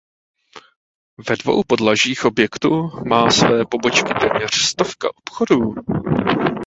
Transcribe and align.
Ve 1.29 1.35
dvou 1.35 1.63
podlažích 1.67 2.25
objektu 2.25 2.89
má 3.07 3.29
své 3.31 3.65
pobočky 3.65 4.13
téměř 4.13 4.55
stovka 4.55 5.09
obchodů. 5.17 5.75